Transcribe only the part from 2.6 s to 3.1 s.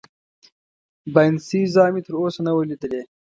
لیدلې.